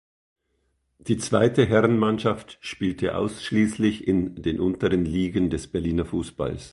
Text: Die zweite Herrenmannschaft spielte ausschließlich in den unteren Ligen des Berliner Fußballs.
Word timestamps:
Die 0.97 1.19
zweite 1.19 1.63
Herrenmannschaft 1.63 2.57
spielte 2.59 3.15
ausschließlich 3.15 4.07
in 4.07 4.33
den 4.41 4.59
unteren 4.59 5.05
Ligen 5.05 5.51
des 5.51 5.67
Berliner 5.71 6.05
Fußballs. 6.05 6.69